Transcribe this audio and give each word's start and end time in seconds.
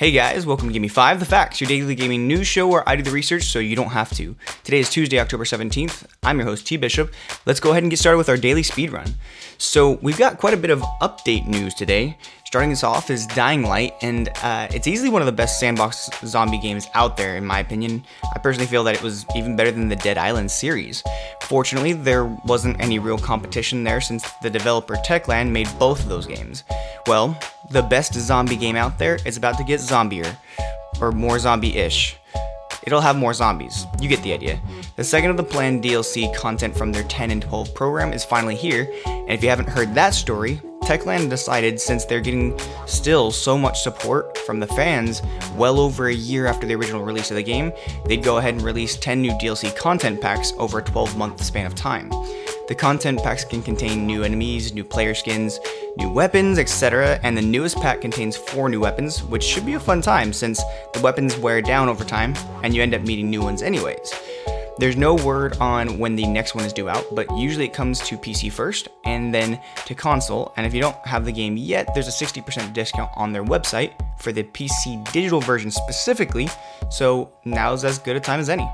Hey 0.00 0.12
guys, 0.12 0.46
welcome 0.46 0.68
to 0.68 0.72
Give 0.72 0.80
Me 0.80 0.88
5 0.88 1.20
The 1.20 1.26
Facts, 1.26 1.60
your 1.60 1.68
daily 1.68 1.94
gaming 1.94 2.26
news 2.26 2.46
show 2.46 2.66
where 2.66 2.88
I 2.88 2.96
do 2.96 3.02
the 3.02 3.10
research 3.10 3.42
so 3.42 3.58
you 3.58 3.76
don't 3.76 3.90
have 3.90 4.08
to. 4.14 4.34
Today 4.64 4.78
is 4.78 4.88
Tuesday, 4.88 5.20
October 5.20 5.44
17th. 5.44 6.06
I'm 6.22 6.38
your 6.38 6.46
host, 6.46 6.66
T 6.66 6.78
Bishop. 6.78 7.12
Let's 7.44 7.60
go 7.60 7.72
ahead 7.72 7.82
and 7.82 7.90
get 7.90 7.98
started 7.98 8.16
with 8.16 8.30
our 8.30 8.38
daily 8.38 8.62
speed 8.62 8.92
run. 8.92 9.16
So, 9.58 9.98
we've 10.00 10.16
got 10.16 10.38
quite 10.38 10.54
a 10.54 10.56
bit 10.56 10.70
of 10.70 10.80
update 11.02 11.46
news 11.46 11.74
today. 11.74 12.16
Starting 12.50 12.72
us 12.72 12.82
off 12.82 13.10
is 13.10 13.28
Dying 13.28 13.62
Light, 13.62 13.94
and 14.02 14.28
uh, 14.42 14.66
it's 14.72 14.88
easily 14.88 15.08
one 15.08 15.22
of 15.22 15.26
the 15.26 15.30
best 15.30 15.60
sandbox 15.60 16.10
zombie 16.24 16.58
games 16.58 16.88
out 16.94 17.16
there, 17.16 17.36
in 17.36 17.46
my 17.46 17.60
opinion. 17.60 18.04
I 18.34 18.40
personally 18.40 18.66
feel 18.66 18.82
that 18.82 18.96
it 18.96 19.04
was 19.04 19.24
even 19.36 19.54
better 19.54 19.70
than 19.70 19.88
the 19.88 19.94
Dead 19.94 20.18
Island 20.18 20.50
series. 20.50 21.04
Fortunately, 21.42 21.92
there 21.92 22.24
wasn't 22.24 22.80
any 22.80 22.98
real 22.98 23.18
competition 23.18 23.84
there 23.84 24.00
since 24.00 24.28
the 24.42 24.50
developer 24.50 24.96
Techland 24.96 25.52
made 25.52 25.68
both 25.78 26.02
of 26.02 26.08
those 26.08 26.26
games. 26.26 26.64
Well, 27.06 27.38
the 27.70 27.82
best 27.82 28.14
zombie 28.14 28.56
game 28.56 28.74
out 28.74 28.98
there 28.98 29.20
is 29.24 29.36
about 29.36 29.56
to 29.58 29.62
get 29.62 29.78
zombier, 29.78 30.36
or 31.00 31.12
more 31.12 31.38
zombie 31.38 31.76
ish. 31.76 32.16
It'll 32.82 33.00
have 33.00 33.14
more 33.14 33.32
zombies. 33.32 33.86
You 34.00 34.08
get 34.08 34.24
the 34.24 34.32
idea. 34.32 34.60
The 34.96 35.04
second 35.04 35.30
of 35.30 35.36
the 35.36 35.44
planned 35.44 35.84
DLC 35.84 36.34
content 36.34 36.76
from 36.76 36.90
their 36.90 37.04
10 37.04 37.30
in 37.30 37.40
12 37.40 37.76
program 37.76 38.12
is 38.12 38.24
finally 38.24 38.56
here, 38.56 38.92
and 39.06 39.30
if 39.30 39.40
you 39.44 39.50
haven't 39.50 39.68
heard 39.68 39.94
that 39.94 40.14
story, 40.14 40.60
Techland 40.82 41.30
decided 41.30 41.80
since 41.80 42.04
they're 42.04 42.20
getting 42.20 42.58
still 42.86 43.30
so 43.30 43.56
much 43.56 43.80
support 43.82 44.36
from 44.38 44.60
the 44.60 44.66
fans 44.66 45.22
well 45.56 45.78
over 45.78 46.08
a 46.08 46.14
year 46.14 46.46
after 46.46 46.66
the 46.66 46.74
original 46.74 47.04
release 47.04 47.30
of 47.30 47.36
the 47.36 47.42
game, 47.42 47.72
they'd 48.06 48.24
go 48.24 48.38
ahead 48.38 48.54
and 48.54 48.62
release 48.62 48.96
10 48.96 49.22
new 49.22 49.32
DLC 49.32 49.74
content 49.76 50.20
packs 50.20 50.52
over 50.58 50.78
a 50.78 50.82
12 50.82 51.16
month 51.16 51.42
span 51.42 51.66
of 51.66 51.74
time. 51.74 52.10
The 52.68 52.74
content 52.76 53.20
packs 53.22 53.44
can 53.44 53.62
contain 53.62 54.06
new 54.06 54.22
enemies, 54.22 54.72
new 54.72 54.84
player 54.84 55.14
skins, 55.14 55.58
new 55.96 56.08
weapons, 56.08 56.58
etc., 56.58 57.18
and 57.24 57.36
the 57.36 57.42
newest 57.42 57.76
pack 57.78 58.00
contains 58.00 58.36
four 58.36 58.68
new 58.68 58.78
weapons, 58.78 59.24
which 59.24 59.42
should 59.42 59.66
be 59.66 59.74
a 59.74 59.80
fun 59.80 60.00
time 60.00 60.32
since 60.32 60.62
the 60.92 61.00
weapons 61.00 61.36
wear 61.36 61.60
down 61.60 61.88
over 61.88 62.04
time 62.04 62.34
and 62.62 62.74
you 62.74 62.80
end 62.80 62.94
up 62.94 63.02
meeting 63.02 63.28
new 63.28 63.42
ones 63.42 63.62
anyways. 63.62 64.14
There's 64.78 64.96
no 64.96 65.14
word 65.14 65.58
on 65.58 65.98
when 65.98 66.16
the 66.16 66.26
next 66.26 66.54
one 66.54 66.64
is 66.64 66.72
due 66.72 66.88
out, 66.88 67.04
but 67.12 67.26
usually 67.36 67.66
it 67.66 67.72
comes 67.72 68.00
to 68.00 68.16
PC 68.16 68.50
first 68.50 68.88
and 69.04 69.34
then 69.34 69.60
to 69.86 69.94
console. 69.94 70.52
And 70.56 70.66
if 70.66 70.72
you 70.72 70.80
don't 70.80 70.96
have 71.06 71.24
the 71.24 71.32
game 71.32 71.56
yet, 71.56 71.92
there's 71.94 72.08
a 72.08 72.24
60% 72.24 72.72
discount 72.72 73.10
on 73.14 73.32
their 73.32 73.44
website 73.44 73.92
for 74.18 74.32
the 74.32 74.44
PC 74.44 75.10
digital 75.12 75.40
version 75.40 75.70
specifically, 75.70 76.48
so 76.90 77.30
now's 77.44 77.84
as 77.84 77.98
good 77.98 78.16
a 78.16 78.20
time 78.20 78.40
as 78.40 78.48
any. 78.48 78.68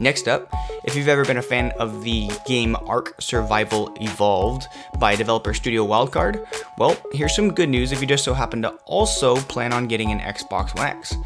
Next 0.00 0.28
up, 0.28 0.48
if 0.84 0.94
you've 0.94 1.08
ever 1.08 1.24
been 1.24 1.38
a 1.38 1.42
fan 1.42 1.72
of 1.72 2.04
the 2.04 2.30
game 2.46 2.76
Ark 2.86 3.20
Survival 3.20 3.96
Evolved 4.00 4.68
by 4.98 5.16
developer 5.16 5.52
Studio 5.52 5.84
Wildcard, 5.84 6.46
well, 6.78 6.96
here's 7.12 7.34
some 7.34 7.52
good 7.52 7.68
news 7.68 7.90
if 7.90 8.00
you 8.00 8.06
just 8.06 8.22
so 8.24 8.32
happen 8.32 8.62
to 8.62 8.70
also 8.84 9.36
plan 9.36 9.72
on 9.72 9.88
getting 9.88 10.12
an 10.12 10.20
Xbox 10.20 10.76
One 10.76 10.86
X. 10.86 11.16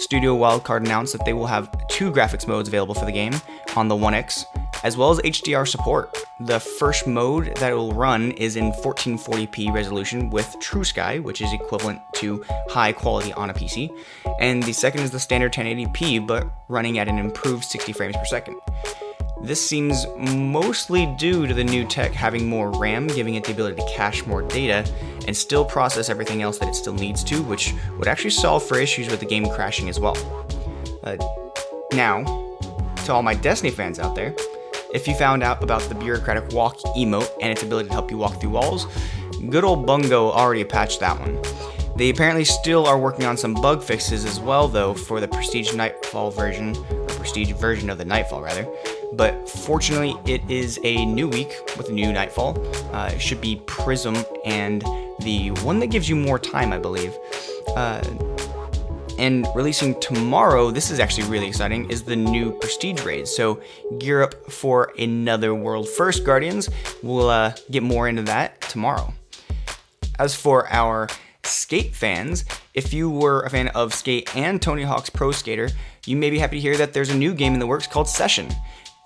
Studio 0.00 0.34
Wildcard 0.34 0.78
announced 0.78 1.12
that 1.12 1.26
they 1.26 1.34
will 1.34 1.46
have 1.46 1.70
two 1.88 2.10
graphics 2.10 2.48
modes 2.48 2.68
available 2.68 2.94
for 2.94 3.04
the 3.04 3.12
game 3.12 3.34
on 3.76 3.86
the 3.86 3.94
One 3.94 4.14
X, 4.14 4.46
as 4.82 4.96
well 4.96 5.10
as 5.10 5.18
HDR 5.18 5.68
support. 5.68 6.16
The 6.40 6.58
first 6.58 7.06
mode 7.06 7.54
that 7.56 7.72
it 7.72 7.74
will 7.74 7.92
run 7.92 8.30
is 8.32 8.56
in 8.56 8.72
1440p 8.72 9.70
resolution 9.74 10.30
with 10.30 10.46
TrueSky, 10.58 11.22
which 11.22 11.42
is 11.42 11.52
equivalent 11.52 12.00
to 12.14 12.42
high 12.70 12.92
quality 12.92 13.34
on 13.34 13.50
a 13.50 13.54
PC, 13.54 13.94
and 14.40 14.62
the 14.62 14.72
second 14.72 15.02
is 15.02 15.10
the 15.10 15.20
standard 15.20 15.52
1080p 15.52 16.26
but 16.26 16.50
running 16.68 16.98
at 16.98 17.06
an 17.06 17.18
improved 17.18 17.64
60 17.64 17.92
frames 17.92 18.16
per 18.16 18.24
second. 18.24 18.56
This 19.42 19.66
seems 19.66 20.06
mostly 20.18 21.06
due 21.18 21.46
to 21.46 21.54
the 21.54 21.64
new 21.64 21.86
tech 21.86 22.12
having 22.12 22.46
more 22.46 22.70
RAM, 22.70 23.06
giving 23.06 23.36
it 23.36 23.44
the 23.44 23.52
ability 23.52 23.76
to 23.76 23.88
cache 23.88 24.26
more 24.26 24.42
data 24.42 24.84
and 25.26 25.34
still 25.36 25.64
process 25.64 26.10
everything 26.10 26.42
else 26.42 26.58
that 26.58 26.68
it 26.68 26.74
still 26.74 26.92
needs 26.92 27.24
to, 27.24 27.42
which 27.42 27.74
would 27.98 28.06
actually 28.06 28.30
solve 28.30 28.62
for 28.62 28.78
issues 28.78 29.08
with 29.08 29.18
the 29.18 29.26
game 29.26 29.48
crashing 29.48 29.88
as 29.88 29.98
well. 29.98 30.16
Uh, 31.02 31.16
now, 31.94 32.22
to 33.04 33.12
all 33.12 33.22
my 33.22 33.34
Destiny 33.34 33.70
fans 33.70 33.98
out 33.98 34.14
there, 34.14 34.34
if 34.92 35.08
you 35.08 35.14
found 35.14 35.42
out 35.42 35.62
about 35.62 35.80
the 35.82 35.94
bureaucratic 35.94 36.52
walk 36.52 36.76
emote 36.96 37.30
and 37.40 37.50
its 37.50 37.62
ability 37.62 37.88
to 37.88 37.94
help 37.94 38.10
you 38.10 38.18
walk 38.18 38.40
through 38.40 38.50
walls, 38.50 38.86
good 39.48 39.64
old 39.64 39.86
Bungo 39.86 40.30
already 40.30 40.64
patched 40.64 41.00
that 41.00 41.18
one. 41.18 41.40
They 41.96 42.10
apparently 42.10 42.44
still 42.44 42.86
are 42.86 42.98
working 42.98 43.24
on 43.24 43.36
some 43.36 43.54
bug 43.54 43.82
fixes 43.82 44.24
as 44.24 44.38
well, 44.38 44.68
though, 44.68 44.94
for 44.94 45.20
the 45.20 45.28
Prestige 45.28 45.74
Nightfall 45.74 46.30
version, 46.30 46.76
or 46.90 47.06
Prestige 47.06 47.52
version 47.52 47.88
of 47.88 47.98
the 47.98 48.04
Nightfall, 48.04 48.42
rather 48.42 48.66
but 49.14 49.48
fortunately, 49.48 50.14
it 50.30 50.48
is 50.48 50.78
a 50.84 51.04
new 51.06 51.28
week 51.28 51.52
with 51.76 51.88
a 51.88 51.92
new 51.92 52.12
Nightfall. 52.12 52.58
Uh, 52.94 53.10
it 53.12 53.20
should 53.20 53.40
be 53.40 53.56
Prism 53.66 54.16
and 54.44 54.82
the 55.22 55.50
one 55.62 55.78
that 55.80 55.88
gives 55.88 56.08
you 56.08 56.16
more 56.16 56.38
time, 56.38 56.72
I 56.72 56.78
believe. 56.78 57.16
Uh, 57.76 58.02
and 59.18 59.46
releasing 59.54 60.00
tomorrow, 60.00 60.70
this 60.70 60.90
is 60.90 60.98
actually 60.98 61.28
really 61.28 61.46
exciting, 61.46 61.90
is 61.90 62.02
the 62.02 62.16
new 62.16 62.52
Prestige 62.52 63.04
raid. 63.04 63.28
So 63.28 63.60
gear 63.98 64.22
up 64.22 64.50
for 64.50 64.92
another 64.98 65.54
World 65.54 65.88
First 65.88 66.24
Guardians. 66.24 66.70
We'll 67.02 67.28
uh, 67.28 67.52
get 67.70 67.82
more 67.82 68.08
into 68.08 68.22
that 68.22 68.60
tomorrow. 68.62 69.12
As 70.18 70.34
for 70.34 70.66
our 70.72 71.08
skate 71.42 71.94
fans, 71.94 72.44
if 72.74 72.94
you 72.94 73.10
were 73.10 73.42
a 73.42 73.50
fan 73.50 73.68
of 73.68 73.92
Skate 73.92 74.34
and 74.34 74.60
Tony 74.60 74.84
Hawk's 74.84 75.10
Pro 75.10 75.32
Skater, 75.32 75.68
you 76.06 76.16
may 76.16 76.30
be 76.30 76.38
happy 76.38 76.56
to 76.56 76.60
hear 76.60 76.76
that 76.76 76.92
there's 76.92 77.10
a 77.10 77.16
new 77.16 77.34
game 77.34 77.52
in 77.52 77.58
the 77.60 77.66
works 77.66 77.86
called 77.86 78.08
Session. 78.08 78.48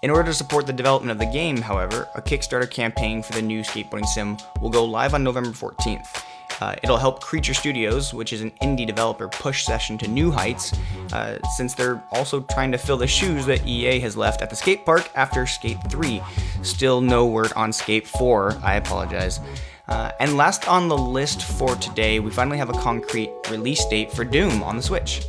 In 0.04 0.10
order 0.10 0.24
to 0.24 0.34
support 0.34 0.66
the 0.66 0.72
development 0.74 1.12
of 1.12 1.18
the 1.18 1.32
game, 1.32 1.56
however, 1.56 2.06
a 2.14 2.20
Kickstarter 2.20 2.70
campaign 2.70 3.22
for 3.22 3.32
the 3.32 3.40
new 3.40 3.62
skateboarding 3.62 4.04
sim 4.04 4.36
will 4.60 4.68
go 4.68 4.84
live 4.84 5.14
on 5.14 5.24
November 5.24 5.48
14th. 5.48 6.22
Uh, 6.60 6.74
it'll 6.82 6.98
help 6.98 7.22
Creature 7.22 7.54
Studios, 7.54 8.12
which 8.12 8.30
is 8.34 8.42
an 8.42 8.50
indie 8.60 8.86
developer, 8.86 9.28
push 9.28 9.64
Session 9.64 9.96
to 9.96 10.06
new 10.06 10.30
heights, 10.30 10.74
uh, 11.14 11.38
since 11.56 11.72
they're 11.72 12.04
also 12.12 12.42
trying 12.52 12.70
to 12.70 12.76
fill 12.76 12.98
the 12.98 13.06
shoes 13.06 13.46
that 13.46 13.66
EA 13.66 13.98
has 13.98 14.14
left 14.14 14.42
at 14.42 14.50
the 14.50 14.56
skate 14.56 14.84
park 14.84 15.10
after 15.14 15.46
Skate 15.46 15.78
3. 15.88 16.20
Still 16.60 17.00
no 17.00 17.24
word 17.24 17.54
on 17.54 17.72
Skate 17.72 18.06
4, 18.06 18.58
I 18.62 18.74
apologize. 18.74 19.40
Uh, 19.88 20.10
and 20.20 20.36
last 20.36 20.68
on 20.68 20.88
the 20.88 20.98
list 20.98 21.40
for 21.44 21.76
today, 21.76 22.20
we 22.20 22.30
finally 22.30 22.58
have 22.58 22.68
a 22.68 22.78
concrete 22.82 23.30
release 23.50 23.86
date 23.86 24.12
for 24.12 24.22
Doom 24.26 24.62
on 24.62 24.76
the 24.76 24.82
Switch. 24.82 25.24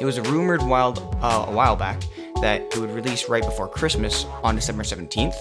It 0.00 0.04
was 0.04 0.18
rumored 0.18 0.60
wild, 0.60 0.98
uh, 1.22 1.46
a 1.46 1.52
while 1.52 1.76
back 1.76 2.02
that 2.42 2.60
it 2.60 2.76
would 2.76 2.90
release 2.90 3.28
right 3.28 3.42
before 3.42 3.68
Christmas 3.68 4.26
on 4.42 4.54
December 4.54 4.82
17th. 4.82 5.34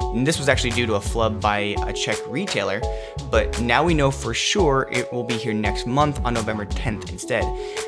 And 0.00 0.26
this 0.26 0.38
was 0.38 0.48
actually 0.48 0.70
due 0.70 0.86
to 0.86 0.94
a 0.94 1.00
flub 1.00 1.40
by 1.40 1.74
a 1.86 1.92
Czech 1.92 2.16
retailer, 2.26 2.80
but 3.30 3.60
now 3.60 3.84
we 3.84 3.92
know 3.92 4.10
for 4.10 4.32
sure 4.32 4.88
it 4.90 5.12
will 5.12 5.24
be 5.24 5.34
here 5.34 5.52
next 5.52 5.86
month 5.86 6.20
on 6.24 6.34
November 6.34 6.64
10th 6.64 7.10
instead. 7.10 7.44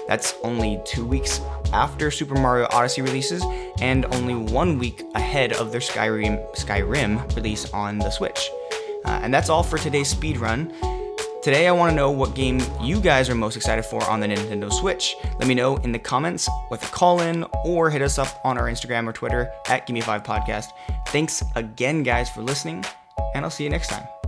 That's 0.06 0.34
only 0.42 0.80
two 0.84 1.06
weeks 1.06 1.41
after 1.72 2.10
Super 2.10 2.34
Mario 2.34 2.66
Odyssey 2.72 3.00
releases, 3.00 3.42
and 3.80 4.04
only 4.14 4.34
one 4.34 4.78
week 4.78 5.02
ahead 5.14 5.54
of 5.54 5.72
their 5.72 5.80
Skyrim, 5.80 6.54
Skyrim 6.54 7.34
release 7.36 7.72
on 7.72 7.98
the 7.98 8.10
Switch. 8.10 8.50
Uh, 9.04 9.20
and 9.22 9.32
that's 9.32 9.48
all 9.48 9.62
for 9.62 9.78
today's 9.78 10.08
speed 10.08 10.36
run. 10.36 10.72
Today, 11.42 11.66
I 11.66 11.72
want 11.72 11.90
to 11.90 11.96
know 11.96 12.10
what 12.10 12.34
game 12.34 12.60
you 12.82 13.00
guys 13.00 13.30
are 13.30 13.34
most 13.34 13.56
excited 13.56 13.82
for 13.82 14.04
on 14.04 14.20
the 14.20 14.26
Nintendo 14.26 14.70
Switch. 14.70 15.16
Let 15.38 15.48
me 15.48 15.54
know 15.54 15.78
in 15.78 15.90
the 15.90 15.98
comments 15.98 16.46
with 16.70 16.82
a 16.82 16.88
call 16.88 17.22
in 17.22 17.46
or 17.64 17.88
hit 17.88 18.02
us 18.02 18.18
up 18.18 18.28
on 18.44 18.58
our 18.58 18.66
Instagram 18.66 19.08
or 19.08 19.12
Twitter 19.14 19.50
at 19.66 19.86
Gimme5 19.86 20.22
Podcast. 20.22 20.66
Thanks 21.08 21.42
again, 21.56 22.02
guys, 22.02 22.28
for 22.28 22.42
listening, 22.42 22.84
and 23.34 23.42
I'll 23.42 23.50
see 23.50 23.64
you 23.64 23.70
next 23.70 23.88
time. 23.88 24.19